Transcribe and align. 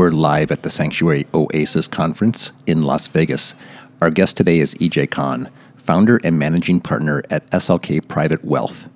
We're 0.00 0.12
live 0.12 0.50
at 0.50 0.62
the 0.62 0.70
Sanctuary 0.70 1.26
Oasis 1.34 1.86
Conference 1.86 2.52
in 2.66 2.80
Las 2.80 3.06
Vegas. 3.08 3.54
Our 4.00 4.08
guest 4.08 4.34
today 4.34 4.58
is 4.58 4.74
EJ 4.76 5.10
Khan, 5.10 5.50
founder 5.76 6.18
and 6.24 6.38
managing 6.38 6.80
partner 6.80 7.22
at 7.28 7.46
SLK 7.50 8.08
Private 8.08 8.42
Wealth. 8.42 8.88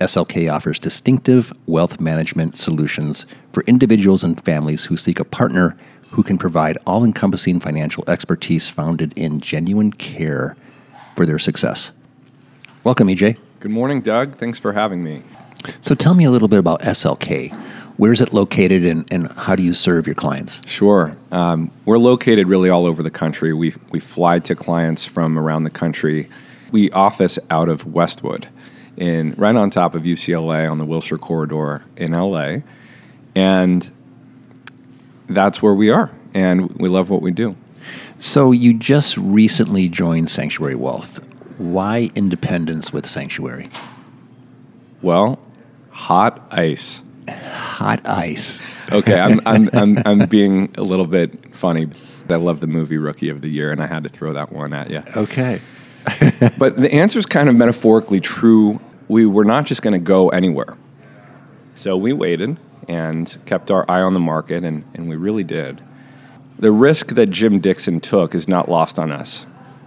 SLK 0.00 0.52
offers 0.52 0.80
distinctive 0.80 1.52
wealth 1.66 2.00
management 2.00 2.56
solutions 2.56 3.24
for 3.52 3.62
individuals 3.68 4.24
and 4.24 4.44
families 4.44 4.86
who 4.86 4.96
seek 4.96 5.20
a 5.20 5.24
partner 5.24 5.76
who 6.10 6.24
can 6.24 6.36
provide 6.36 6.76
all 6.88 7.04
encompassing 7.04 7.60
financial 7.60 8.02
expertise 8.08 8.68
founded 8.68 9.12
in 9.14 9.38
genuine 9.38 9.92
care 9.92 10.56
for 11.14 11.24
their 11.24 11.38
success. 11.38 11.92
Welcome, 12.82 13.06
EJ. 13.06 13.38
Good 13.60 13.70
morning, 13.70 14.00
Doug. 14.00 14.36
Thanks 14.38 14.58
for 14.58 14.72
having 14.72 15.04
me. 15.04 15.22
So, 15.82 15.94
tell 15.94 16.14
me 16.14 16.24
a 16.24 16.32
little 16.32 16.48
bit 16.48 16.58
about 16.58 16.80
SLK. 16.80 17.52
Where 17.98 18.12
is 18.12 18.20
it 18.20 18.32
located 18.32 18.84
and, 18.84 19.12
and 19.12 19.30
how 19.32 19.56
do 19.56 19.62
you 19.64 19.74
serve 19.74 20.06
your 20.06 20.14
clients? 20.14 20.62
Sure. 20.66 21.16
Um, 21.32 21.72
we're 21.84 21.98
located 21.98 22.46
really 22.46 22.70
all 22.70 22.86
over 22.86 23.02
the 23.02 23.10
country. 23.10 23.52
We, 23.52 23.74
we 23.90 23.98
fly 23.98 24.38
to 24.38 24.54
clients 24.54 25.04
from 25.04 25.36
around 25.36 25.64
the 25.64 25.70
country. 25.70 26.30
We 26.70 26.92
office 26.92 27.40
out 27.50 27.68
of 27.68 27.92
Westwood, 27.92 28.48
in, 28.96 29.32
right 29.32 29.56
on 29.56 29.70
top 29.70 29.96
of 29.96 30.04
UCLA 30.04 30.70
on 30.70 30.78
the 30.78 30.84
Wilshire 30.84 31.18
Corridor 31.18 31.82
in 31.96 32.12
LA. 32.12 32.58
And 33.34 33.90
that's 35.28 35.60
where 35.60 35.74
we 35.74 35.90
are. 35.90 36.12
And 36.34 36.70
we 36.76 36.88
love 36.88 37.10
what 37.10 37.20
we 37.20 37.32
do. 37.32 37.56
So, 38.20 38.52
you 38.52 38.74
just 38.74 39.16
recently 39.16 39.88
joined 39.88 40.30
Sanctuary 40.30 40.74
Wealth. 40.74 41.18
Why 41.58 42.10
independence 42.14 42.92
with 42.92 43.06
Sanctuary? 43.06 43.70
Well, 45.00 45.40
hot 45.90 46.46
ice. 46.50 47.00
Hot 47.30 48.06
ice. 48.06 48.62
Okay, 48.90 49.18
I'm, 49.18 49.40
I'm, 49.46 49.70
I'm, 49.72 50.02
I'm 50.04 50.28
being 50.28 50.74
a 50.76 50.82
little 50.82 51.06
bit 51.06 51.54
funny. 51.54 51.88
I 52.30 52.36
love 52.36 52.60
the 52.60 52.66
movie 52.66 52.98
Rookie 52.98 53.28
of 53.28 53.40
the 53.40 53.48
Year, 53.48 53.72
and 53.72 53.82
I 53.82 53.86
had 53.86 54.02
to 54.04 54.08
throw 54.08 54.32
that 54.34 54.52
one 54.52 54.72
at 54.72 54.90
you. 54.90 55.02
Okay. 55.16 55.60
but 56.58 56.76
the 56.76 56.92
answer 56.92 57.18
is 57.18 57.26
kind 57.26 57.48
of 57.48 57.54
metaphorically 57.54 58.20
true. 58.20 58.80
We 59.08 59.26
were 59.26 59.44
not 59.44 59.66
just 59.66 59.82
going 59.82 59.92
to 59.92 59.98
go 59.98 60.28
anywhere. 60.28 60.76
So 61.74 61.96
we 61.96 62.12
waited 62.12 62.58
and 62.88 63.36
kept 63.46 63.70
our 63.70 63.88
eye 63.90 64.00
on 64.00 64.14
the 64.14 64.20
market, 64.20 64.64
and, 64.64 64.84
and 64.94 65.08
we 65.08 65.16
really 65.16 65.44
did. 65.44 65.80
The 66.58 66.72
risk 66.72 67.14
that 67.14 67.30
Jim 67.30 67.60
Dickson 67.60 68.00
took 68.00 68.34
is 68.34 68.48
not 68.48 68.68
lost 68.68 68.98
on 68.98 69.12
us. 69.12 69.46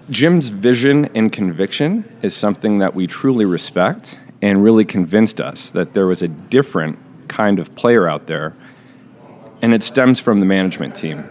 Jim's 0.10 0.50
vision 0.50 1.10
and 1.16 1.32
conviction 1.32 2.10
is 2.22 2.36
something 2.36 2.80
that 2.80 2.96
we 2.96 3.08
truly 3.08 3.46
respect 3.46 4.20
and 4.42 4.64
really 4.64 4.86
convinced 4.86 5.40
us 5.40 5.70
that 5.70 5.94
there 5.94 6.08
was 6.08 6.22
a 6.22 6.28
different 6.28 6.98
kind 7.32 7.58
of 7.58 7.74
player 7.76 8.08
out 8.08 8.28
there, 8.28 8.54
and 9.62 9.74
it 9.74 9.82
stems 9.82 10.20
from 10.20 10.42
the 10.42 10.46
management 10.46 10.96
team. 10.96 11.28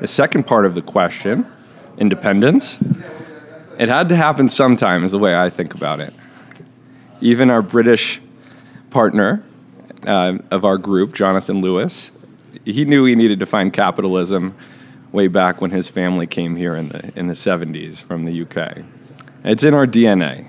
The 0.00 0.06
second 0.06 0.46
part 0.46 0.66
of 0.66 0.74
the 0.74 0.82
question, 0.82 1.46
independence, 1.98 2.78
it 3.78 3.88
had 3.88 4.08
to 4.10 4.16
happen 4.16 4.48
sometime, 4.48 5.02
is 5.02 5.12
the 5.12 5.18
way 5.18 5.34
I 5.34 5.50
think 5.50 5.74
about 5.74 6.00
it. 6.00 6.12
Even 7.20 7.50
our 7.50 7.62
British 7.62 8.20
partner 8.90 9.42
uh, 10.06 10.38
of 10.50 10.64
our 10.64 10.76
group, 10.76 11.14
Jonathan 11.14 11.60
Lewis, 11.62 12.12
he 12.64 12.84
knew 12.84 13.04
he 13.04 13.14
needed 13.14 13.40
to 13.40 13.46
find 13.46 13.72
capitalism 13.72 14.54
way 15.10 15.28
back 15.28 15.60
when 15.60 15.70
his 15.70 15.88
family 15.88 16.26
came 16.26 16.56
here 16.56 16.74
in 16.74 16.88
the, 16.88 17.18
in 17.18 17.28
the 17.28 17.34
70s 17.34 18.02
from 18.02 18.24
the 18.24 18.42
UK. 18.42 18.84
It's 19.44 19.64
in 19.64 19.74
our 19.74 19.86
DNA. 19.86 20.48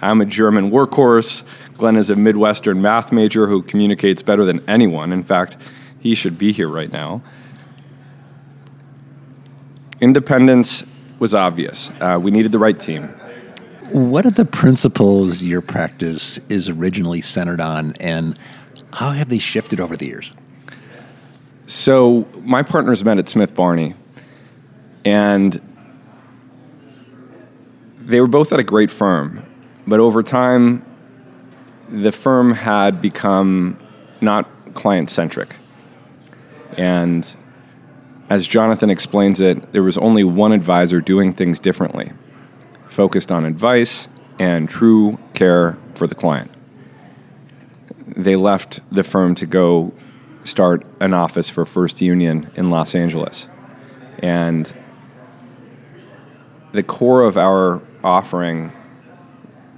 I'm 0.00 0.20
a 0.20 0.26
German 0.26 0.70
workhorse. 0.70 1.42
Glenn 1.76 1.96
is 1.96 2.10
a 2.10 2.16
Midwestern 2.16 2.80
math 2.80 3.12
major 3.12 3.46
who 3.46 3.62
communicates 3.62 4.22
better 4.22 4.44
than 4.44 4.62
anyone. 4.68 5.12
In 5.12 5.22
fact, 5.22 5.56
he 5.98 6.14
should 6.14 6.38
be 6.38 6.52
here 6.52 6.68
right 6.68 6.92
now. 6.92 7.22
Independence 10.00 10.84
was 11.18 11.34
obvious. 11.34 11.90
Uh, 12.00 12.18
we 12.20 12.30
needed 12.30 12.52
the 12.52 12.58
right 12.58 12.78
team. 12.78 13.08
What 13.90 14.26
are 14.26 14.30
the 14.30 14.44
principles 14.44 15.42
your 15.42 15.60
practice 15.60 16.38
is 16.48 16.68
originally 16.68 17.20
centered 17.20 17.60
on, 17.60 17.94
and 18.00 18.38
how 18.92 19.10
have 19.10 19.28
they 19.28 19.38
shifted 19.38 19.80
over 19.80 19.96
the 19.96 20.06
years? 20.06 20.32
So, 21.66 22.26
my 22.42 22.62
partners 22.62 23.04
met 23.04 23.18
at 23.18 23.28
Smith 23.28 23.54
Barney, 23.54 23.94
and 25.04 25.60
they 28.00 28.20
were 28.20 28.26
both 28.26 28.52
at 28.52 28.60
a 28.60 28.64
great 28.64 28.90
firm. 28.90 29.44
But 29.86 30.00
over 30.00 30.22
time, 30.22 30.84
the 31.88 32.12
firm 32.12 32.52
had 32.52 33.00
become 33.00 33.78
not 34.20 34.48
client 34.74 35.10
centric. 35.10 35.56
And 36.76 37.34
as 38.30 38.46
Jonathan 38.46 38.90
explains 38.90 39.40
it, 39.40 39.72
there 39.72 39.82
was 39.82 39.98
only 39.98 40.24
one 40.24 40.52
advisor 40.52 41.00
doing 41.00 41.32
things 41.32 41.60
differently, 41.60 42.12
focused 42.86 43.30
on 43.30 43.44
advice 43.44 44.08
and 44.38 44.68
true 44.68 45.18
care 45.34 45.78
for 45.94 46.06
the 46.06 46.14
client. 46.14 46.50
They 48.16 48.36
left 48.36 48.80
the 48.90 49.02
firm 49.02 49.34
to 49.36 49.46
go 49.46 49.92
start 50.44 50.84
an 51.00 51.14
office 51.14 51.48
for 51.48 51.64
First 51.64 52.00
Union 52.00 52.50
in 52.54 52.70
Los 52.70 52.94
Angeles. 52.94 53.46
And 54.18 54.72
the 56.72 56.82
core 56.82 57.22
of 57.22 57.36
our 57.36 57.80
offering 58.02 58.72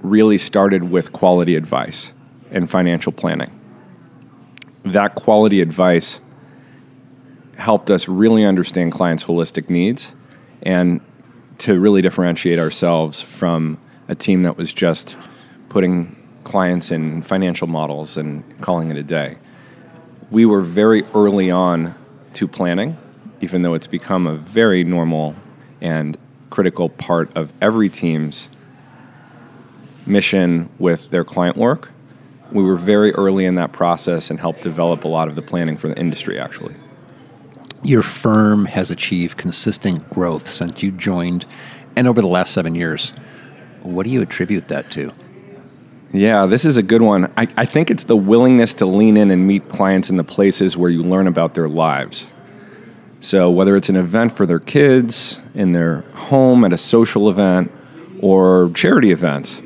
really 0.01 0.37
started 0.37 0.85
with 0.85 1.11
quality 1.11 1.55
advice 1.55 2.11
and 2.51 2.69
financial 2.69 3.11
planning. 3.11 3.51
That 4.83 5.15
quality 5.15 5.61
advice 5.61 6.19
helped 7.57 7.89
us 7.89 8.07
really 8.07 8.45
understand 8.45 8.91
clients' 8.91 9.23
holistic 9.23 9.69
needs 9.69 10.13
and 10.61 11.01
to 11.59 11.79
really 11.79 12.01
differentiate 12.01 12.59
ourselves 12.59 13.19
from 13.19 13.79
a 14.07 14.15
team 14.15 14.43
that 14.43 14.57
was 14.57 14.71
just 14.71 15.17
putting 15.69 16.15
clients 16.43 16.91
in 16.91 17.21
financial 17.21 17.67
models 17.67 18.15
and 18.15 18.61
calling 18.61 18.89
it 18.89 18.97
a 18.97 19.03
day. 19.03 19.37
We 20.31 20.45
were 20.45 20.61
very 20.61 21.03
early 21.15 21.51
on 21.51 21.95
to 22.33 22.47
planning, 22.47 22.97
even 23.41 23.63
though 23.63 23.73
it's 23.73 23.87
become 23.87 24.27
a 24.27 24.35
very 24.35 24.83
normal 24.83 25.35
and 25.81 26.17
critical 26.49 26.89
part 26.89 27.35
of 27.35 27.51
every 27.61 27.89
team's 27.89 28.49
mission 30.07 30.69
with 30.79 31.09
their 31.09 31.23
client 31.23 31.57
work. 31.57 31.91
We 32.51 32.63
were 32.63 32.75
very 32.75 33.13
early 33.13 33.45
in 33.45 33.55
that 33.55 33.73
process 33.73 34.29
and 34.29 34.39
helped 34.39 34.61
develop 34.61 35.03
a 35.03 35.07
lot 35.07 35.27
of 35.27 35.35
the 35.35 35.41
planning 35.41 35.77
for 35.77 35.87
the 35.89 35.99
industry, 35.99 36.39
actually. 36.39 36.75
Your 37.83 38.01
firm 38.01 38.65
has 38.65 38.89
achieved 38.89 39.37
consistent 39.37 40.09
growth 40.09 40.49
since 40.49 40.81
you 40.81 40.91
joined 40.91 41.45
and 41.95 42.07
over 42.07 42.21
the 42.21 42.27
last 42.27 42.53
seven 42.53 42.75
years. 42.75 43.11
What 43.81 44.03
do 44.03 44.09
you 44.09 44.21
attribute 44.21 44.67
that 44.67 44.91
to? 44.91 45.13
Yeah, 46.13 46.45
this 46.45 46.63
is 46.63 46.77
a 46.77 46.83
good 46.83 47.01
one. 47.01 47.31
I, 47.35 47.47
I 47.57 47.65
think 47.65 47.91
it's 47.91 48.05
the 48.05 48.15
willingness 48.15 48.73
to 48.75 48.85
lean 48.85 49.17
in 49.17 49.29
and 49.29 49.45
meet 49.45 49.67
clients 49.67 50.09
in 50.09 50.15
the 50.15 50.23
places 50.23 50.77
where 50.77 50.89
you 50.89 51.03
learn 51.03 51.27
about 51.27 51.53
their 51.53 51.67
lives. 51.67 52.25
So, 53.19 53.49
whether 53.49 53.75
it's 53.75 53.89
an 53.89 53.95
event 53.95 54.37
for 54.37 54.45
their 54.45 54.59
kids, 54.59 55.41
in 55.53 55.73
their 55.73 56.01
home, 56.13 56.63
at 56.63 56.71
a 56.71 56.77
social 56.77 57.29
event, 57.29 57.71
or 58.21 58.71
charity 58.73 59.11
events, 59.11 59.61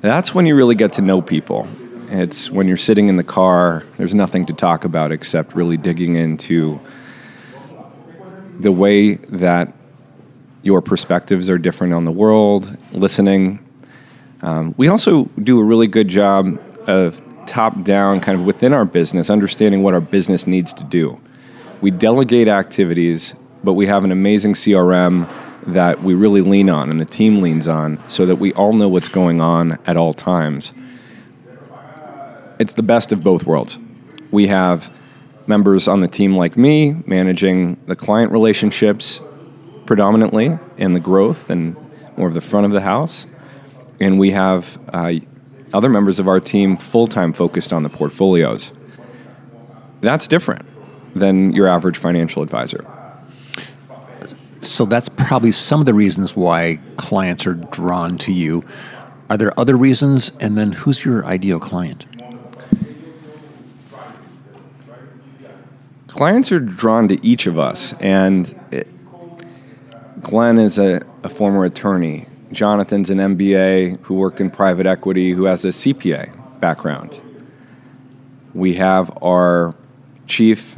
that's 0.00 0.34
when 0.34 0.46
you 0.46 0.54
really 0.54 0.74
get 0.74 0.94
to 0.94 1.02
know 1.02 1.20
people. 1.20 1.68
It's 2.08 2.50
when 2.50 2.66
you're 2.66 2.76
sitting 2.76 3.08
in 3.08 3.16
the 3.16 3.24
car, 3.24 3.84
there's 3.96 4.14
nothing 4.14 4.46
to 4.46 4.52
talk 4.52 4.84
about 4.84 5.12
except 5.12 5.54
really 5.54 5.76
digging 5.76 6.16
into 6.16 6.80
the 8.58 8.72
way 8.72 9.14
that 9.14 9.72
your 10.62 10.82
perspectives 10.82 11.48
are 11.48 11.58
different 11.58 11.94
on 11.94 12.04
the 12.04 12.10
world, 12.10 12.76
listening. 12.92 13.58
Um, 14.42 14.74
we 14.76 14.88
also 14.88 15.24
do 15.42 15.60
a 15.60 15.64
really 15.64 15.86
good 15.86 16.08
job 16.08 16.60
of 16.86 17.22
top 17.46 17.82
down, 17.82 18.20
kind 18.20 18.38
of 18.38 18.46
within 18.46 18.72
our 18.72 18.84
business, 18.84 19.30
understanding 19.30 19.82
what 19.82 19.94
our 19.94 20.00
business 20.00 20.46
needs 20.46 20.72
to 20.74 20.84
do. 20.84 21.20
We 21.80 21.90
delegate 21.90 22.48
activities, 22.48 23.34
but 23.64 23.74
we 23.74 23.86
have 23.86 24.04
an 24.04 24.12
amazing 24.12 24.54
CRM 24.54 25.28
that 25.66 26.02
we 26.02 26.14
really 26.14 26.40
lean 26.40 26.70
on 26.70 26.90
and 26.90 26.98
the 26.98 27.04
team 27.04 27.42
leans 27.42 27.68
on 27.68 28.02
so 28.08 28.26
that 28.26 28.36
we 28.36 28.52
all 28.54 28.72
know 28.72 28.88
what's 28.88 29.08
going 29.08 29.40
on 29.40 29.78
at 29.86 29.96
all 29.96 30.12
times. 30.12 30.72
It's 32.58 32.74
the 32.74 32.82
best 32.82 33.12
of 33.12 33.22
both 33.22 33.44
worlds. 33.44 33.78
We 34.30 34.48
have 34.48 34.92
members 35.46 35.88
on 35.88 36.00
the 36.00 36.08
team 36.08 36.34
like 36.34 36.56
me 36.56 36.92
managing 37.06 37.80
the 37.86 37.96
client 37.96 38.32
relationships 38.32 39.20
predominantly 39.86 40.58
and 40.78 40.94
the 40.94 41.00
growth 41.00 41.50
and 41.50 41.76
more 42.16 42.28
of 42.28 42.34
the 42.34 42.40
front 42.40 42.66
of 42.66 42.72
the 42.72 42.80
house. 42.80 43.26
And 43.98 44.18
we 44.18 44.30
have 44.30 44.78
uh, 44.92 45.14
other 45.72 45.88
members 45.88 46.18
of 46.18 46.28
our 46.28 46.40
team 46.40 46.76
full 46.76 47.06
time 47.06 47.32
focused 47.32 47.72
on 47.72 47.82
the 47.82 47.88
portfolios. 47.88 48.72
That's 50.00 50.28
different 50.28 50.66
than 51.14 51.52
your 51.52 51.66
average 51.66 51.98
financial 51.98 52.42
advisor. 52.42 52.86
So 54.62 54.84
that's 54.84 55.08
probably 55.08 55.52
some 55.52 55.80
of 55.80 55.86
the 55.86 55.94
reasons 55.94 56.36
why 56.36 56.78
clients 56.96 57.46
are 57.46 57.54
drawn 57.54 58.18
to 58.18 58.32
you. 58.32 58.62
Are 59.30 59.38
there 59.38 59.58
other 59.58 59.76
reasons? 59.76 60.32
And 60.38 60.56
then 60.56 60.72
who's 60.72 61.04
your 61.04 61.24
ideal 61.24 61.58
client? 61.58 62.04
Clients 66.08 66.52
are 66.52 66.60
drawn 66.60 67.08
to 67.08 67.24
each 67.24 67.46
of 67.46 67.58
us, 67.58 67.94
and 68.00 68.60
it, 68.72 68.86
Glenn 70.22 70.58
is 70.58 70.76
a, 70.76 71.00
a 71.22 71.28
former 71.28 71.64
attorney. 71.64 72.26
Jonathan's 72.52 73.10
an 73.10 73.18
MBA 73.18 74.00
who 74.02 74.14
worked 74.14 74.40
in 74.40 74.50
private 74.50 74.86
equity, 74.86 75.30
who 75.30 75.44
has 75.44 75.64
a 75.64 75.68
CPA 75.68 76.60
background. 76.60 77.18
We 78.52 78.74
have 78.74 79.16
our 79.22 79.74
chief 80.26 80.76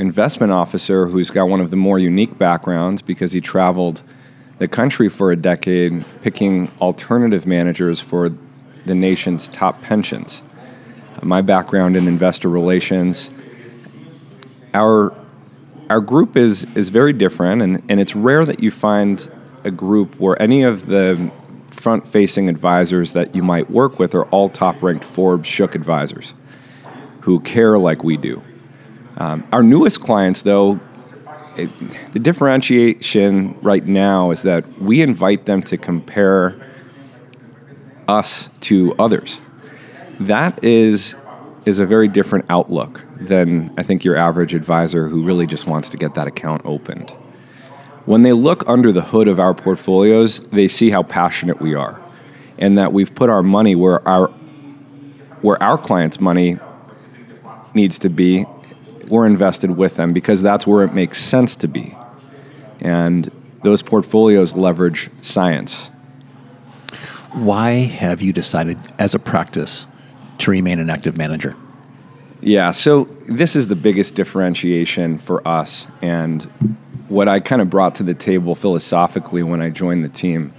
investment 0.00 0.50
officer 0.50 1.06
who's 1.06 1.30
got 1.30 1.44
one 1.44 1.60
of 1.60 1.70
the 1.70 1.76
more 1.76 1.98
unique 1.98 2.38
backgrounds 2.38 3.02
because 3.02 3.32
he 3.32 3.40
traveled 3.40 4.02
the 4.58 4.66
country 4.66 5.08
for 5.10 5.30
a 5.30 5.36
decade 5.36 6.04
picking 6.22 6.70
alternative 6.80 7.46
managers 7.46 8.00
for 8.00 8.30
the 8.86 8.94
nation's 8.94 9.48
top 9.50 9.80
pensions. 9.82 10.42
My 11.22 11.42
background 11.42 11.96
in 11.96 12.08
investor 12.08 12.48
relations. 12.48 13.28
Our 14.72 15.14
our 15.90 16.00
group 16.00 16.36
is 16.36 16.66
is 16.74 16.88
very 16.88 17.12
different 17.12 17.60
and, 17.60 17.82
and 17.90 18.00
it's 18.00 18.16
rare 18.16 18.46
that 18.46 18.60
you 18.60 18.70
find 18.70 19.30
a 19.64 19.70
group 19.70 20.18
where 20.18 20.40
any 20.40 20.62
of 20.62 20.86
the 20.86 21.30
front 21.70 22.08
facing 22.08 22.48
advisors 22.48 23.12
that 23.12 23.34
you 23.34 23.42
might 23.42 23.70
work 23.70 23.98
with 23.98 24.14
are 24.14 24.24
all 24.26 24.48
top 24.48 24.82
ranked 24.82 25.04
Forbes 25.04 25.48
Shook 25.48 25.74
advisors 25.74 26.32
who 27.20 27.40
care 27.40 27.78
like 27.78 28.02
we 28.02 28.16
do. 28.16 28.42
Um, 29.20 29.46
our 29.52 29.62
newest 29.62 30.00
clients, 30.00 30.40
though, 30.42 30.80
it, 31.54 31.68
the 32.14 32.18
differentiation 32.18 33.54
right 33.60 33.84
now 33.84 34.30
is 34.30 34.42
that 34.42 34.80
we 34.80 35.02
invite 35.02 35.44
them 35.44 35.62
to 35.64 35.76
compare 35.76 36.58
us 38.08 38.48
to 38.60 38.94
others. 38.98 39.40
That 40.18 40.64
is 40.64 41.14
is 41.66 41.78
a 41.78 41.84
very 41.84 42.08
different 42.08 42.46
outlook 42.48 43.04
than 43.20 43.74
I 43.76 43.82
think 43.82 44.02
your 44.02 44.16
average 44.16 44.54
advisor 44.54 45.08
who 45.08 45.22
really 45.22 45.46
just 45.46 45.66
wants 45.66 45.90
to 45.90 45.98
get 45.98 46.14
that 46.14 46.26
account 46.26 46.62
opened. 46.64 47.10
When 48.06 48.22
they 48.22 48.32
look 48.32 48.66
under 48.66 48.90
the 48.90 49.02
hood 49.02 49.28
of 49.28 49.38
our 49.38 49.52
portfolios, 49.52 50.40
they 50.48 50.66
see 50.66 50.88
how 50.88 51.02
passionate 51.02 51.60
we 51.60 51.74
are 51.74 52.00
and 52.58 52.78
that 52.78 52.94
we've 52.94 53.14
put 53.14 53.28
our 53.28 53.42
money 53.42 53.74
where 53.74 54.06
our 54.08 54.28
where 55.42 55.62
our 55.62 55.76
clients' 55.76 56.20
money 56.20 56.58
needs 57.74 57.98
to 57.98 58.08
be 58.08 58.46
we're 59.10 59.26
invested 59.26 59.76
with 59.76 59.96
them 59.96 60.12
because 60.12 60.40
that's 60.40 60.66
where 60.66 60.84
it 60.84 60.94
makes 60.94 61.20
sense 61.20 61.56
to 61.56 61.68
be. 61.68 61.96
And 62.80 63.30
those 63.62 63.82
portfolios 63.82 64.54
leverage 64.54 65.10
science. 65.20 65.90
Why 67.32 67.72
have 67.72 68.22
you 68.22 68.32
decided 68.32 68.78
as 68.98 69.14
a 69.14 69.18
practice 69.18 69.86
to 70.38 70.50
remain 70.50 70.78
an 70.78 70.88
active 70.88 71.16
manager? 71.16 71.54
Yeah, 72.40 72.70
so 72.70 73.04
this 73.28 73.54
is 73.54 73.66
the 73.66 73.76
biggest 73.76 74.14
differentiation 74.14 75.18
for 75.18 75.46
us 75.46 75.86
and 76.00 76.42
what 77.08 77.28
I 77.28 77.40
kind 77.40 77.60
of 77.60 77.68
brought 77.68 77.96
to 77.96 78.02
the 78.02 78.14
table 78.14 78.54
philosophically 78.54 79.42
when 79.42 79.60
I 79.60 79.68
joined 79.68 80.04
the 80.04 80.08
team. 80.08 80.54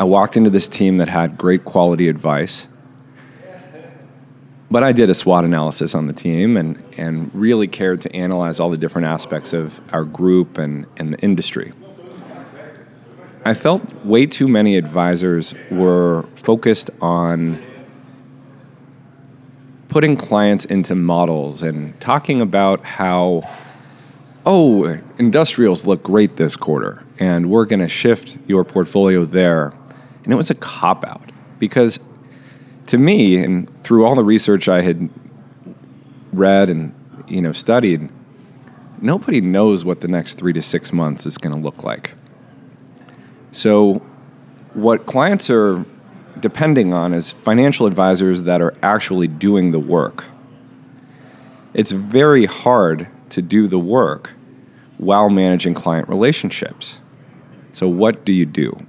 I 0.00 0.04
walked 0.04 0.36
into 0.36 0.50
this 0.50 0.68
team 0.68 0.98
that 0.98 1.08
had 1.08 1.36
great 1.36 1.64
quality 1.64 2.08
advice 2.08 2.67
but 4.70 4.84
I 4.84 4.92
did 4.92 5.08
a 5.08 5.14
SWOT 5.14 5.44
analysis 5.44 5.94
on 5.94 6.06
the 6.06 6.12
team 6.12 6.56
and, 6.56 6.82
and 6.96 7.34
really 7.34 7.66
cared 7.66 8.02
to 8.02 8.14
analyze 8.14 8.60
all 8.60 8.70
the 8.70 8.76
different 8.76 9.08
aspects 9.08 9.52
of 9.52 9.80
our 9.92 10.04
group 10.04 10.58
and, 10.58 10.86
and 10.96 11.12
the 11.12 11.18
industry. 11.20 11.72
I 13.44 13.54
felt 13.54 13.82
way 14.04 14.26
too 14.26 14.46
many 14.46 14.76
advisors 14.76 15.54
were 15.70 16.26
focused 16.34 16.90
on 17.00 17.62
putting 19.88 20.16
clients 20.16 20.66
into 20.66 20.94
models 20.94 21.62
and 21.62 21.98
talking 21.98 22.42
about 22.42 22.84
how, 22.84 23.48
oh, 24.44 24.98
industrials 25.18 25.86
look 25.86 26.02
great 26.02 26.36
this 26.36 26.56
quarter 26.56 27.02
and 27.18 27.50
we're 27.50 27.64
going 27.64 27.80
to 27.80 27.88
shift 27.88 28.36
your 28.46 28.64
portfolio 28.64 29.24
there. 29.24 29.72
And 30.24 30.32
it 30.32 30.36
was 30.36 30.50
a 30.50 30.54
cop 30.54 31.04
out 31.04 31.32
because 31.58 31.98
to 32.88 32.98
me, 32.98 33.42
and 33.42 33.68
through 33.84 34.04
all 34.04 34.14
the 34.14 34.24
research 34.24 34.68
I 34.68 34.80
had 34.80 35.08
read 36.32 36.68
and 36.68 36.94
you 37.28 37.40
know 37.40 37.52
studied, 37.52 38.10
nobody 39.00 39.40
knows 39.40 39.84
what 39.84 40.00
the 40.00 40.08
next 40.08 40.34
three 40.38 40.52
to 40.54 40.62
six 40.62 40.92
months 40.92 41.26
is 41.26 41.38
going 41.38 41.54
to 41.54 41.60
look 41.60 41.84
like. 41.84 42.12
So, 43.52 44.02
what 44.74 45.06
clients 45.06 45.50
are 45.50 45.84
depending 46.40 46.92
on 46.92 47.12
is 47.12 47.32
financial 47.32 47.86
advisors 47.86 48.42
that 48.44 48.60
are 48.60 48.74
actually 48.82 49.28
doing 49.28 49.72
the 49.72 49.78
work. 49.78 50.24
It's 51.74 51.92
very 51.92 52.46
hard 52.46 53.08
to 53.30 53.42
do 53.42 53.68
the 53.68 53.78
work 53.78 54.30
while 54.96 55.28
managing 55.28 55.74
client 55.74 56.08
relationships. 56.08 56.98
So, 57.72 57.86
what 57.86 58.24
do 58.24 58.32
you 58.32 58.46
do? 58.46 58.86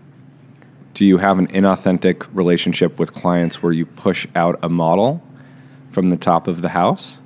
Do 0.93 1.05
you 1.05 1.17
have 1.17 1.39
an 1.39 1.47
inauthentic 1.47 2.27
relationship 2.33 2.99
with 2.99 3.13
clients 3.13 3.61
where 3.61 3.71
you 3.71 3.85
push 3.85 4.27
out 4.35 4.59
a 4.61 4.69
model 4.69 5.21
from 5.91 6.09
the 6.09 6.17
top 6.17 6.47
of 6.47 6.61
the 6.61 6.69
house? 6.69 7.17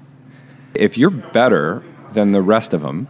If 0.75 0.97
you're 0.97 1.09
better 1.09 1.83
than 2.11 2.31
the 2.31 2.41
rest 2.41 2.73
of 2.73 2.81
them, 2.81 3.07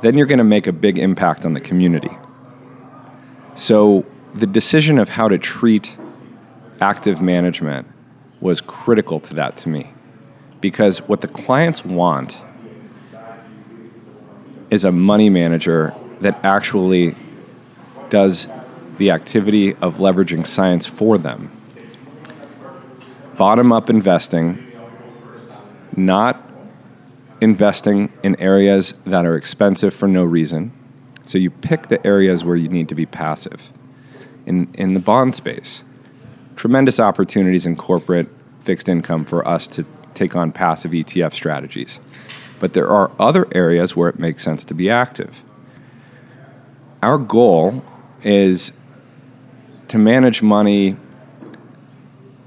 then 0.00 0.16
you're 0.16 0.26
going 0.26 0.38
to 0.38 0.44
make 0.44 0.66
a 0.66 0.72
big 0.72 0.98
impact 0.98 1.44
on 1.44 1.54
the 1.54 1.60
community. 1.60 2.16
So, 3.54 4.06
the 4.34 4.46
decision 4.46 4.98
of 4.98 5.08
how 5.08 5.28
to 5.28 5.38
treat 5.38 5.96
active 6.80 7.20
management 7.20 7.88
was 8.40 8.60
critical 8.60 9.18
to 9.20 9.34
that 9.34 9.56
to 9.58 9.68
me. 9.68 9.92
Because 10.60 11.00
what 11.08 11.22
the 11.22 11.28
clients 11.28 11.84
want 11.84 12.40
is 14.70 14.84
a 14.84 14.92
money 14.92 15.30
manager 15.30 15.94
that 16.20 16.38
actually 16.44 17.16
does 18.10 18.46
the 18.98 19.10
activity 19.10 19.74
of 19.76 19.96
leveraging 19.96 20.46
science 20.46 20.86
for 20.86 21.16
them. 21.16 21.50
Bottom 23.36 23.72
up 23.72 23.88
investing, 23.88 24.66
not 25.96 26.44
investing 27.40 28.12
in 28.22 28.38
areas 28.40 28.94
that 29.06 29.24
are 29.24 29.36
expensive 29.36 29.94
for 29.94 30.08
no 30.08 30.24
reason. 30.24 30.72
So 31.24 31.38
you 31.38 31.50
pick 31.50 31.88
the 31.88 32.04
areas 32.06 32.44
where 32.44 32.56
you 32.56 32.68
need 32.68 32.88
to 32.88 32.94
be 32.94 33.06
passive. 33.06 33.72
In, 34.46 34.72
in 34.74 34.94
the 34.94 35.00
bond 35.00 35.36
space, 35.36 35.84
tremendous 36.56 36.98
opportunities 36.98 37.66
in 37.66 37.76
corporate 37.76 38.28
fixed 38.64 38.88
income 38.88 39.24
for 39.24 39.46
us 39.46 39.66
to 39.68 39.84
take 40.14 40.34
on 40.34 40.52
passive 40.52 40.90
ETF 40.90 41.32
strategies. 41.32 42.00
But 42.58 42.72
there 42.72 42.88
are 42.88 43.12
other 43.20 43.46
areas 43.54 43.94
where 43.94 44.08
it 44.08 44.18
makes 44.18 44.42
sense 44.42 44.64
to 44.64 44.74
be 44.74 44.90
active. 44.90 45.44
Our 47.02 47.18
goal 47.18 47.84
is 48.24 48.72
to 49.88 49.98
manage 49.98 50.42
money 50.42 50.96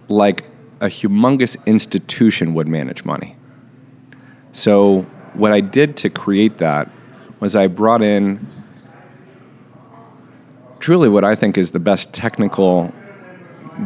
like 0.08 0.46
a 0.80 0.86
humongous 0.86 1.64
institution 1.66 2.54
would 2.54 2.68
manage 2.68 3.06
money. 3.06 3.36
So, 4.52 5.04
what 5.34 5.54
I 5.54 5.62
did 5.62 5.96
to 5.98 6.10
create 6.10 6.58
that 6.58 6.90
was 7.40 7.56
I 7.56 7.68
brought 7.68 8.02
in 8.02 8.48
truly 10.80 11.08
what 11.08 11.24
I 11.24 11.36
think 11.36 11.58
is 11.58 11.72
the 11.72 11.80
best 11.80 12.14
technical 12.14 12.92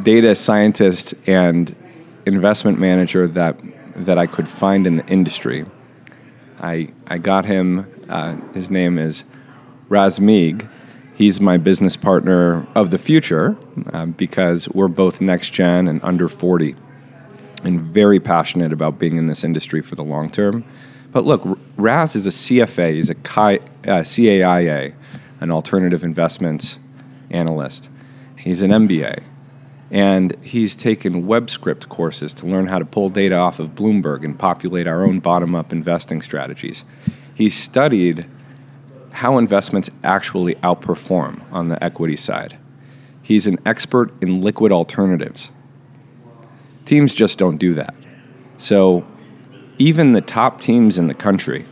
data 0.01 0.33
scientist 0.33 1.13
and 1.27 1.75
investment 2.25 2.79
manager 2.79 3.27
that 3.27 3.59
that 3.95 4.17
I 4.17 4.27
could 4.27 4.47
find 4.47 4.87
in 4.87 4.95
the 4.95 5.05
industry. 5.05 5.65
I 6.59 6.89
I 7.07 7.17
got 7.17 7.45
him. 7.45 7.91
Uh, 8.09 8.35
his 8.53 8.69
name 8.69 8.97
is 8.97 9.23
Raz 9.89 10.19
Meeg, 10.19 10.67
He's 11.15 11.39
my 11.39 11.57
business 11.57 11.95
partner 11.95 12.67
of 12.75 12.91
the 12.91 12.97
future 12.97 13.57
uh, 13.93 14.05
because 14.05 14.67
we're 14.69 14.89
both 14.89 15.21
next 15.21 15.51
gen 15.51 15.87
and 15.87 16.03
under 16.03 16.27
40 16.27 16.75
and 17.63 17.81
very 17.81 18.19
passionate 18.19 18.73
about 18.73 18.99
being 18.99 19.17
in 19.17 19.27
this 19.27 19.43
industry 19.43 19.81
for 19.81 19.95
the 19.95 20.03
long 20.03 20.29
term. 20.29 20.65
But 21.11 21.25
look, 21.25 21.57
Raz 21.77 22.15
is 22.15 22.27
a 22.27 22.31
CFA, 22.31 22.95
he's 22.95 23.09
a 23.09 23.13
uh, 23.13 24.03
CAIA, 24.03 24.93
an 25.39 25.51
alternative 25.51 26.03
investments 26.03 26.77
analyst. 27.31 27.87
He's 28.37 28.61
an 28.61 28.71
MBA. 28.71 29.23
And 29.91 30.35
he's 30.43 30.75
taken 30.75 31.27
web 31.27 31.49
script 31.49 31.87
courses 31.87 32.33
to 32.35 32.45
learn 32.45 32.67
how 32.67 32.79
to 32.79 32.85
pull 32.85 33.07
data 33.07 33.35
off 33.35 33.59
of 33.59 33.75
Bloomberg 33.75 34.25
and 34.25 34.37
populate 34.37 34.87
our 34.87 35.03
own 35.03 35.19
bottom 35.19 35.55
up 35.55 35.71
investing 35.71 36.21
strategies. 36.21 36.83
He's 37.33 37.55
studied 37.55 38.25
how 39.15 39.37
investments 39.37 39.89
actually 40.03 40.55
outperform 40.55 41.41
on 41.51 41.69
the 41.69 41.81
equity 41.81 42.17
side. 42.17 42.57
He's 43.21 43.47
an 43.47 43.57
expert 43.65 44.11
in 44.21 44.41
liquid 44.41 44.73
alternatives. 44.73 45.49
Teams 46.85 47.15
just 47.15 47.39
don't 47.39 47.57
do 47.57 47.73
that. 47.73 47.95
So, 48.57 49.07
even 49.77 50.11
the 50.11 50.21
top 50.21 50.59
teams 50.59 50.97
in 50.97 51.07
the 51.07 51.13
country, 51.13 51.65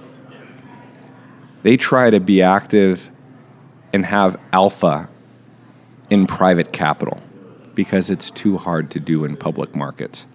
they 1.64 1.76
try 1.76 2.10
to 2.10 2.20
be 2.22 2.42
active 2.42 3.12
and 3.92 4.06
have 4.06 4.40
alpha 4.54 5.10
in 6.10 6.28
private 6.28 6.72
capital 6.72 7.22
because 7.76 8.10
it's 8.10 8.30
too 8.30 8.58
hard 8.58 8.90
to 8.92 9.00
do 9.00 9.26
in 9.26 9.36
public 9.36 9.76
markets. 9.76 10.26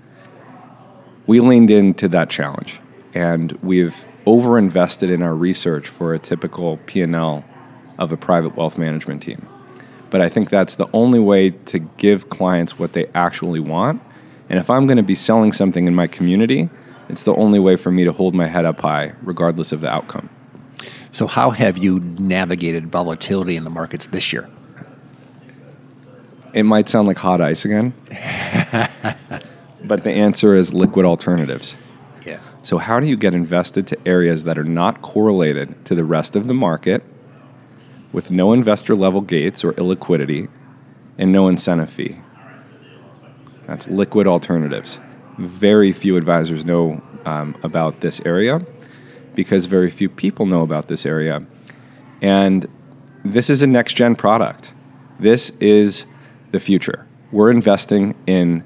We 1.27 1.41
leaned 1.41 1.71
into 1.71 2.07
that 2.09 2.29
challenge 2.29 2.81
and 3.15 3.53
we've 3.63 4.05
overinvested 4.29 5.11
in 5.11 5.23
our 5.23 5.35
research 5.35 5.89
for 5.89 6.13
a 6.13 6.19
typical 6.19 6.77
P&L 6.85 7.43
of 7.99 8.13
a 8.13 8.17
private 8.19 8.55
wealth 8.57 8.77
management 8.77 9.23
team. 9.23 9.49
But 10.11 10.21
I 10.21 10.29
think 10.29 10.51
that's 10.51 10.75
the 10.75 10.87
only 10.93 11.19
way 11.19 11.49
to 11.51 11.79
give 11.79 12.29
clients 12.29 12.79
what 12.79 12.93
they 12.93 13.07
actually 13.15 13.61
want. 13.61 14.03
And 14.51 14.59
if 14.59 14.69
I'm 14.69 14.87
going 14.87 14.99
to 14.99 15.03
be 15.03 15.15
selling 15.15 15.51
something 15.51 15.87
in 15.87 15.95
my 15.95 16.07
community, 16.07 16.69
it's 17.09 17.23
the 17.23 17.35
only 17.37 17.59
way 17.59 17.77
for 17.77 17.91
me 17.91 18.05
to 18.05 18.13
hold 18.13 18.35
my 18.35 18.47
head 18.47 18.67
up 18.67 18.81
high 18.81 19.15
regardless 19.23 19.73
of 19.73 19.81
the 19.81 19.89
outcome. 19.89 20.29
So, 21.11 21.27
how 21.27 21.51
have 21.51 21.79
you 21.79 22.01
navigated 22.01 22.93
volatility 22.93 23.57
in 23.57 23.65
the 23.65 23.71
markets 23.71 24.09
this 24.09 24.31
year? 24.31 24.49
It 26.53 26.65
might 26.65 26.89
sound 26.91 27.09
like 27.09 27.17
hot 27.17 27.41
ice 27.41 27.65
again, 27.65 27.95
but 29.85 30.03
the 30.03 30.11
answer 30.11 30.55
is 30.55 30.75
liquid 30.75 31.07
alternatives. 31.07 31.75
So, 32.69 32.77
how 32.77 33.01
do 33.01 33.07
you 33.07 33.17
get 33.17 33.33
invested 33.33 33.87
to 33.87 33.97
areas 34.07 34.45
that 34.45 34.59
are 34.59 34.63
not 34.63 35.01
correlated 35.01 35.87
to 35.87 35.95
the 35.95 36.05
rest 36.05 36.37
of 36.37 36.49
the 36.49 36.53
market 36.53 37.03
with 38.13 38.31
no 38.31 38.53
investor 38.53 38.95
level 38.95 39.23
gates 39.23 39.65
or 39.65 39.73
illiquidity 39.73 40.51
and 41.17 41.33
no 41.33 41.49
incentive 41.49 41.89
fee? 41.89 42.21
That's 43.67 43.89
liquid 43.89 44.27
alternatives. 44.27 44.99
Very 45.39 45.95
few 45.95 46.19
advisors 46.19 46.67
know 46.67 47.03
um, 47.25 47.57
about 47.63 48.03
this 48.03 48.21
area 48.27 48.61
because 49.35 49.65
very 49.65 49.89
few 49.89 50.11
people 50.11 50.45
know 50.45 50.61
about 50.61 50.89
this 50.89 51.07
area. 51.07 51.47
And 52.21 52.69
this 53.25 53.49
is 53.49 53.63
a 53.63 53.67
next 53.67 53.95
gen 53.95 54.15
product. 54.15 54.75
This 55.19 55.53
is 55.59 56.05
the 56.51 56.61
future. 56.61 57.07
We're 57.33 57.51
investing 57.51 58.15
in 58.27 58.63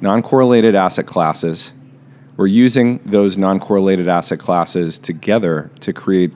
non 0.00 0.22
correlated 0.22 0.74
asset 0.74 1.06
classes. 1.06 1.74
We're 2.38 2.46
using 2.46 2.98
those 3.04 3.36
non 3.36 3.58
correlated 3.58 4.06
asset 4.06 4.38
classes 4.38 4.96
together 4.96 5.72
to 5.80 5.92
create 5.92 6.32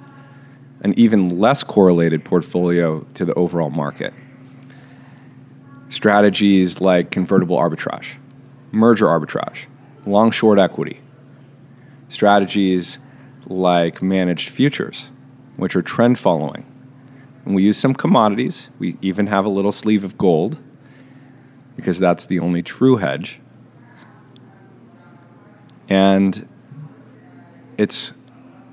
an 0.81 0.95
even 0.99 1.39
less 1.39 1.63
correlated 1.63 2.25
portfolio 2.25 3.07
to 3.15 3.25
the 3.25 3.33
overall 3.35 3.71
market. 3.71 4.13
Strategies 5.91 6.81
like 6.81 7.13
convertible 7.13 7.57
arbitrage, 7.57 8.15
merger 8.73 9.07
arbitrage, 9.07 9.67
long 10.05 10.33
short 10.33 10.59
equity, 10.59 10.99
strategies 12.09 12.99
like 13.47 14.03
managed 14.03 14.49
futures, 14.49 15.09
which 15.57 15.77
are 15.77 15.83
trend 15.83 16.19
following. 16.19 16.67
And 17.45 17.55
we 17.55 17.63
use 17.63 17.79
some 17.79 17.95
commodities. 17.95 18.71
We 18.81 18.99
even 19.03 19.29
have 19.29 19.45
a 19.45 19.49
little 19.49 19.71
sleeve 19.71 20.03
of 20.03 20.19
gold 20.19 20.59
because 21.77 22.01
that's 22.01 22.25
the 22.25 22.41
only 22.41 22.65
true 22.65 22.97
hedge. 22.97 23.39
And 25.93 26.49
it's 27.77 28.13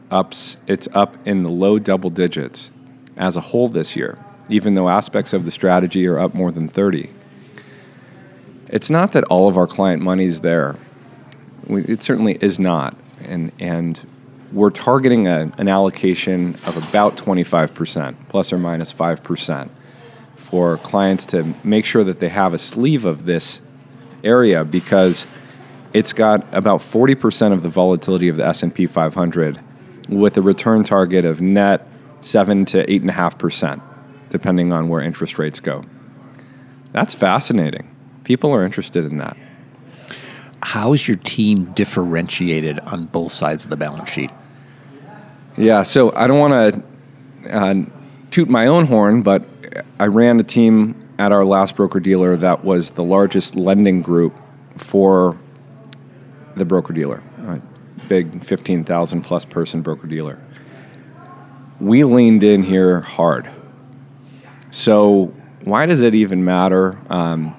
ups 0.09 0.55
it's 0.67 0.87
up 0.93 1.17
in 1.27 1.43
the 1.43 1.49
low 1.49 1.77
double 1.77 2.09
digits 2.09 2.71
as 3.17 3.35
a 3.35 3.41
whole 3.41 3.67
this 3.67 3.93
year, 3.97 4.17
even 4.47 4.75
though 4.75 4.87
aspects 4.87 5.33
of 5.33 5.43
the 5.43 5.51
strategy 5.51 6.07
are 6.07 6.17
up 6.17 6.33
more 6.33 6.49
than 6.49 6.69
30. 6.69 7.09
It's 8.69 8.89
not 8.89 9.11
that 9.11 9.25
all 9.25 9.49
of 9.49 9.57
our 9.57 9.67
client 9.67 10.01
money 10.01 10.23
is 10.23 10.39
there. 10.39 10.77
It 11.67 12.01
certainly 12.03 12.37
is 12.39 12.57
not 12.57 12.95
and 13.21 13.51
and 13.59 13.99
we're 14.53 14.69
targeting 14.69 15.27
a, 15.27 15.51
an 15.57 15.67
allocation 15.67 16.55
of 16.65 16.77
about 16.77 17.17
25%, 17.17 18.15
plus 18.29 18.53
or 18.53 18.57
minus 18.57 18.93
5%, 18.93 19.69
for 20.37 20.77
clients 20.77 21.25
to 21.27 21.53
make 21.65 21.85
sure 21.85 22.05
that 22.05 22.21
they 22.21 22.29
have 22.29 22.53
a 22.53 22.57
sleeve 22.57 23.03
of 23.03 23.25
this 23.25 23.59
area 24.23 24.63
because 24.63 25.27
it's 25.93 26.13
got 26.13 26.45
about 26.53 26.79
40% 26.81 27.53
of 27.53 27.63
the 27.63 27.69
volatility 27.69 28.29
of 28.29 28.37
the 28.37 28.45
S&P 28.45 28.87
500 28.87 29.59
with 30.09 30.37
a 30.37 30.41
return 30.41 30.83
target 30.83 31.25
of 31.25 31.41
net 31.41 31.87
7 32.21 32.65
to 32.65 32.85
8.5%, 32.85 33.81
depending 34.29 34.71
on 34.71 34.89
where 34.89 35.01
interest 35.01 35.39
rates 35.39 35.59
go. 35.59 35.83
That's 36.91 37.13
fascinating. 37.13 37.95
People 38.23 38.51
are 38.53 38.63
interested 38.63 39.05
in 39.05 39.17
that 39.17 39.37
how 40.61 40.93
is 40.93 41.07
your 41.07 41.17
team 41.17 41.65
differentiated 41.73 42.79
on 42.79 43.05
both 43.05 43.31
sides 43.31 43.63
of 43.63 43.69
the 43.69 43.77
balance 43.77 44.09
sheet? 44.09 44.31
Yeah, 45.57 45.83
so 45.83 46.13
I 46.15 46.27
don't 46.27 46.39
want 46.39 46.83
to 47.43 47.57
uh, 47.57 47.85
toot 48.31 48.49
my 48.49 48.67
own 48.67 48.85
horn, 48.85 49.21
but 49.21 49.43
I 49.99 50.05
ran 50.05 50.39
a 50.39 50.43
team 50.43 50.95
at 51.17 51.31
our 51.31 51.45
last 51.45 51.75
broker 51.75 51.99
dealer 51.99 52.37
that 52.37 52.63
was 52.63 52.91
the 52.91 53.03
largest 53.03 53.55
lending 53.55 54.01
group 54.01 54.35
for 54.77 55.37
the 56.55 56.65
broker 56.65 56.93
dealer, 56.93 57.21
a 57.39 57.61
big 58.07 58.43
15,000 58.43 59.21
plus 59.21 59.45
person 59.45 59.81
broker 59.81 60.07
dealer. 60.07 60.39
We 61.79 62.03
leaned 62.03 62.43
in 62.43 62.63
here 62.63 63.01
hard. 63.01 63.49
So, 64.71 65.33
why 65.63 65.85
does 65.85 66.01
it 66.01 66.13
even 66.13 66.43
matter? 66.43 66.99
Um, 67.09 67.55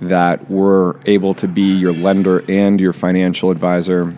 that 0.00 0.48
we're 0.48 0.94
able 1.06 1.34
to 1.34 1.48
be 1.48 1.74
your 1.74 1.92
lender 1.92 2.44
and 2.48 2.80
your 2.80 2.92
financial 2.92 3.50
advisor 3.50 4.16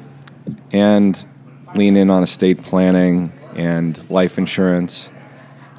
and 0.73 1.27
lean 1.75 1.97
in 1.97 2.11
on 2.11 2.23
estate 2.23 2.63
planning 2.63 3.33
and 3.55 4.09
life 4.11 4.39
insurance. 4.39 5.09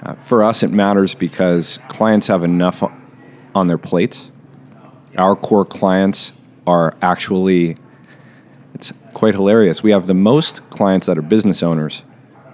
Uh, 0.03 0.15
for 0.15 0.43
us, 0.43 0.63
it 0.63 0.71
matters 0.71 1.13
because 1.13 1.79
clients 1.87 2.27
have 2.27 2.43
enough 2.43 2.83
on 3.53 3.67
their 3.67 3.77
plates. 3.77 4.31
Our 5.17 5.35
core 5.35 5.65
clients 5.65 6.31
are 6.65 6.95
actually, 7.01 7.77
quite 9.21 9.35
hilarious. 9.35 9.83
We 9.83 9.91
have 9.91 10.07
the 10.07 10.15
most 10.15 10.67
clients 10.71 11.05
that 11.05 11.15
are 11.15 11.21
business 11.21 11.61
owners. 11.61 12.01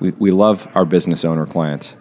We, 0.02 0.12
we 0.20 0.32
love 0.32 0.68
our 0.76 0.84
business 0.84 1.24
owner 1.24 1.46
clients. 1.46 1.96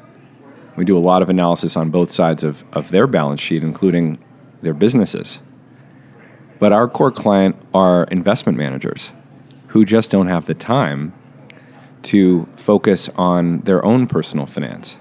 We 0.75 0.85
do 0.85 0.99
a 0.99 1.07
lot 1.13 1.23
of 1.23 1.31
analysis 1.31 1.77
on 1.77 1.91
both 1.91 2.11
sides 2.11 2.43
of, 2.43 2.65
of 2.73 2.91
their 2.91 3.07
balance 3.07 3.41
sheet, 3.41 3.63
including 3.63 4.19
their 4.63 4.75
businesses. 4.75 5.39
But 6.59 6.73
our 6.73 6.89
core 6.89 7.13
client 7.13 7.55
are 7.73 8.09
investment 8.11 8.59
managers 8.59 9.13
who 9.69 9.85
just 9.85 10.11
don't 10.11 10.27
have 10.27 10.47
the 10.47 10.55
time 10.55 11.15
to 12.11 12.49
focus 12.57 13.09
on 13.15 13.61
their 13.61 13.85
own 13.85 14.09
personal 14.09 14.47
finance. 14.47 14.97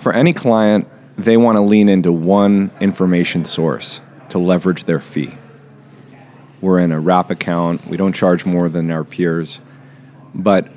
For 0.00 0.12
any 0.12 0.34
client, 0.34 0.86
they 1.16 1.38
want 1.38 1.56
to 1.56 1.62
lean 1.62 1.88
into 1.88 2.12
one 2.12 2.72
information 2.78 3.46
source 3.46 4.02
to 4.28 4.38
leverage 4.38 4.84
their 4.84 5.00
fee. 5.00 5.37
We're 6.60 6.80
in 6.80 6.92
a 6.92 7.00
wrap 7.00 7.30
account, 7.30 7.86
we 7.86 7.96
don't 7.96 8.12
charge 8.12 8.44
more 8.44 8.68
than 8.68 8.90
our 8.90 9.04
peers, 9.04 9.60
but 10.34 10.68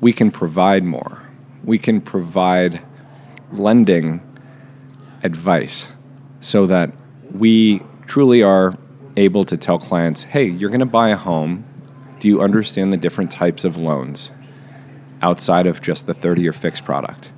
we 0.00 0.12
can 0.12 0.30
provide 0.30 0.84
more. 0.84 1.22
We 1.64 1.78
can 1.78 2.00
provide 2.00 2.82
lending 3.52 4.20
advice 5.22 5.88
so 6.40 6.66
that 6.66 6.92
we 7.30 7.82
truly 8.06 8.42
are 8.42 8.76
able 9.16 9.44
to 9.44 9.56
tell 9.56 9.78
clients, 9.78 10.24
hey, 10.24 10.44
you're 10.44 10.70
going 10.70 10.80
to 10.80 10.86
buy 10.86 11.10
a 11.10 11.16
home. 11.16 11.64
Do 12.20 12.28
you 12.28 12.42
understand 12.42 12.92
the 12.92 12.96
different 12.96 13.30
types 13.30 13.64
of 13.64 13.76
loans 13.76 14.30
outside 15.20 15.66
of 15.66 15.80
just 15.80 16.06
the 16.06 16.14
30 16.14 16.42
year 16.42 16.52
fixed 16.52 16.84
product? 16.84 17.30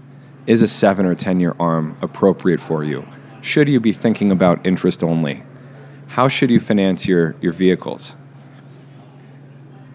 Is 0.46 0.62
a 0.62 0.68
seven 0.68 1.06
or 1.06 1.14
10 1.14 1.40
year 1.40 1.54
ARM 1.58 1.96
appropriate 2.00 2.60
for 2.60 2.82
you? 2.84 3.06
Should 3.40 3.68
you 3.68 3.80
be 3.80 3.92
thinking 3.92 4.32
about 4.32 4.66
interest 4.66 5.02
only? 5.02 5.42
How 6.14 6.28
should 6.28 6.48
you 6.48 6.60
finance 6.60 7.08
your, 7.08 7.34
your 7.40 7.50
vehicles? 7.52 8.14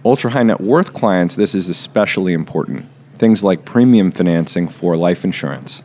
Ultra 0.03 0.31
high 0.31 0.43
net 0.43 0.59
worth 0.59 0.91
clients, 0.91 1.35
this 1.35 1.55
is 1.55 1.69
especially 1.69 2.33
important. 2.33 2.88
Things 3.17 3.41
like 3.41 3.63
premium 3.63 4.11
financing 4.11 4.67
for 4.67 4.97
life 4.97 5.23
insurance 5.23 5.81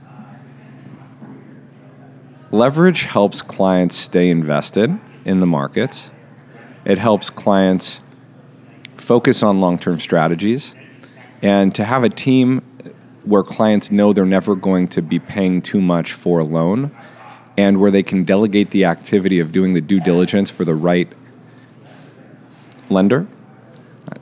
Leverage 2.50 3.04
helps 3.04 3.42
clients 3.42 3.94
stay 3.94 4.28
invested 4.28 4.98
in 5.24 5.38
the 5.38 5.46
markets. 5.46 6.10
It 6.84 6.98
helps 6.98 7.30
clients 7.30 8.00
focus 8.96 9.40
on 9.40 9.60
long 9.60 9.78
term 9.78 10.00
strategies. 10.00 10.74
And 11.42 11.72
to 11.76 11.84
have 11.84 12.02
a 12.02 12.08
team 12.08 12.58
where 13.22 13.44
clients 13.44 13.92
know 13.92 14.12
they're 14.12 14.26
never 14.26 14.56
going 14.56 14.88
to 14.88 15.00
be 15.00 15.20
paying 15.20 15.62
too 15.62 15.80
much 15.80 16.12
for 16.12 16.40
a 16.40 16.44
loan 16.44 16.90
and 17.56 17.80
where 17.80 17.90
they 17.90 18.02
can 18.02 18.24
delegate 18.24 18.70
the 18.70 18.84
activity 18.84 19.38
of 19.40 19.52
doing 19.52 19.74
the 19.74 19.80
due 19.80 20.00
diligence 20.00 20.50
for 20.50 20.64
the 20.64 20.74
right 20.74 21.12
lender, 22.90 23.26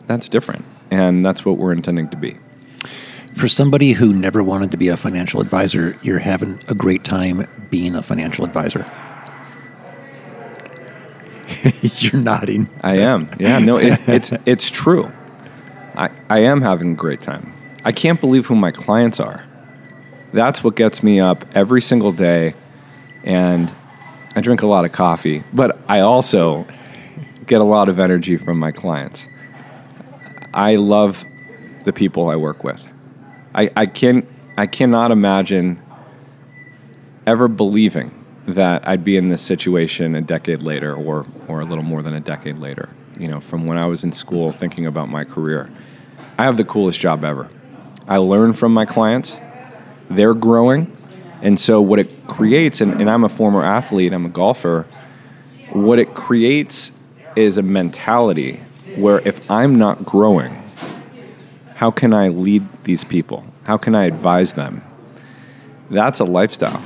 that's 0.06 0.28
different. 0.28 0.64
And 0.90 1.24
that's 1.24 1.44
what 1.44 1.58
we're 1.58 1.72
intending 1.72 2.08
to 2.10 2.16
be. 2.16 2.38
For 3.34 3.48
somebody 3.48 3.92
who 3.92 4.12
never 4.12 4.42
wanted 4.42 4.70
to 4.72 4.76
be 4.76 4.88
a 4.88 4.96
financial 4.96 5.40
advisor, 5.40 5.98
you're 6.02 6.18
having 6.18 6.60
a 6.68 6.74
great 6.74 7.02
time 7.02 7.48
being 7.70 7.94
a 7.94 8.02
financial 8.02 8.44
advisor. 8.44 8.90
you're 11.82 12.20
nodding. 12.20 12.68
I 12.82 12.98
am. 12.98 13.30
Yeah, 13.38 13.58
no, 13.58 13.78
it, 13.78 13.98
it's 14.06 14.32
it's 14.44 14.70
true. 14.70 15.10
I, 15.94 16.10
I 16.28 16.40
am 16.40 16.60
having 16.60 16.92
a 16.92 16.94
great 16.94 17.20
time. 17.20 17.54
I 17.84 17.92
can't 17.92 18.20
believe 18.20 18.46
who 18.46 18.54
my 18.54 18.70
clients 18.70 19.18
are. 19.20 19.44
That's 20.32 20.64
what 20.64 20.76
gets 20.76 21.02
me 21.02 21.20
up 21.20 21.44
every 21.54 21.80
single 21.82 22.10
day. 22.10 22.54
And 23.24 23.74
I 24.34 24.40
drink 24.40 24.62
a 24.62 24.66
lot 24.66 24.84
of 24.84 24.92
coffee, 24.92 25.44
but 25.52 25.78
I 25.88 26.00
also 26.00 26.66
get 27.46 27.60
a 27.60 27.64
lot 27.64 27.88
of 27.88 27.98
energy 27.98 28.36
from 28.36 28.58
my 28.58 28.72
clients. 28.72 29.26
I 30.54 30.76
love 30.76 31.24
the 31.84 31.92
people 31.92 32.28
I 32.28 32.36
work 32.36 32.64
with. 32.64 32.86
I, 33.54 33.70
I 33.76 33.86
can 33.86 34.26
I 34.56 34.66
cannot 34.66 35.10
imagine 35.10 35.82
ever 37.26 37.48
believing 37.48 38.12
that 38.46 38.86
I'd 38.86 39.04
be 39.04 39.16
in 39.16 39.28
this 39.28 39.42
situation 39.42 40.14
a 40.14 40.20
decade 40.20 40.62
later 40.62 40.94
or 40.94 41.26
or 41.48 41.60
a 41.60 41.64
little 41.64 41.84
more 41.84 42.02
than 42.02 42.14
a 42.14 42.20
decade 42.20 42.58
later. 42.58 42.88
You 43.18 43.28
know, 43.28 43.40
from 43.40 43.66
when 43.66 43.78
I 43.78 43.86
was 43.86 44.04
in 44.04 44.12
school 44.12 44.52
thinking 44.52 44.86
about 44.86 45.08
my 45.08 45.24
career. 45.24 45.70
I 46.38 46.44
have 46.44 46.56
the 46.56 46.64
coolest 46.64 46.98
job 46.98 47.24
ever. 47.24 47.48
I 48.08 48.16
learn 48.16 48.52
from 48.54 48.72
my 48.72 48.84
clients. 48.84 49.36
They're 50.08 50.34
growing. 50.34 50.96
And 51.42 51.58
so 51.58 51.82
what 51.82 51.98
it 51.98 52.26
creates 52.28 52.80
and, 52.80 53.00
and 53.00 53.10
I'm 53.10 53.24
a 53.24 53.28
former 53.28 53.64
athlete, 53.64 54.12
I'm 54.12 54.24
a 54.24 54.30
golfer, 54.30 54.86
what 55.72 55.98
it 55.98 56.14
creates 56.14 56.92
is 57.36 57.58
a 57.58 57.62
mentality 57.62 58.62
where 58.96 59.18
if 59.26 59.50
I'm 59.50 59.76
not 59.76 60.04
growing, 60.04 60.62
how 61.74 61.90
can 61.90 62.14
I 62.14 62.28
lead 62.28 62.66
these 62.84 63.04
people? 63.04 63.44
How 63.64 63.76
can 63.76 63.94
I 63.94 64.04
advise 64.04 64.52
them? 64.52 64.84
That's 65.90 66.20
a 66.20 66.24
lifestyle. 66.24 66.82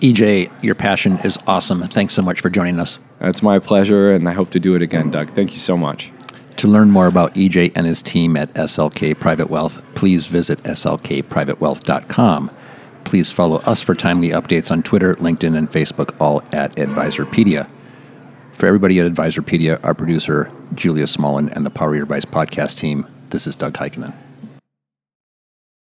EJ, 0.00 0.50
your 0.62 0.74
passion 0.74 1.18
is 1.20 1.38
awesome. 1.46 1.80
Thanks 1.88 2.12
so 2.12 2.22
much 2.22 2.40
for 2.40 2.50
joining 2.50 2.80
us. 2.80 2.98
It's 3.20 3.42
my 3.42 3.58
pleasure, 3.58 4.12
and 4.12 4.28
I 4.28 4.32
hope 4.32 4.50
to 4.50 4.60
do 4.60 4.74
it 4.74 4.82
again, 4.82 5.10
Doug. 5.10 5.32
Thank 5.34 5.52
you 5.52 5.58
so 5.58 5.76
much. 5.76 6.12
To 6.58 6.68
learn 6.68 6.90
more 6.90 7.06
about 7.06 7.34
EJ 7.34 7.72
and 7.74 7.86
his 7.86 8.02
team 8.02 8.36
at 8.36 8.52
SLK 8.54 9.18
Private 9.18 9.48
Wealth, 9.48 9.82
please 9.94 10.26
visit 10.26 10.62
slkprivatewealth.com. 10.62 12.50
Please 13.04 13.30
follow 13.30 13.58
us 13.60 13.80
for 13.80 13.94
timely 13.94 14.30
updates 14.30 14.70
on 14.70 14.82
Twitter, 14.82 15.14
LinkedIn, 15.16 15.56
and 15.56 15.70
Facebook, 15.70 16.14
all 16.20 16.42
at 16.52 16.74
Advisorpedia. 16.76 17.70
For 18.52 18.66
everybody 18.66 18.98
at 18.98 19.10
Advisorpedia, 19.10 19.82
our 19.84 19.94
producer, 19.94 20.50
Julia 20.74 21.04
Smolin, 21.04 21.54
and 21.54 21.66
the 21.66 21.70
Power 21.70 21.94
Your 21.94 22.04
Advice 22.04 22.24
podcast 22.24 22.78
team, 22.78 23.06
this 23.30 23.46
is 23.46 23.56
Doug 23.56 23.74
Heikkinen. 23.74 24.14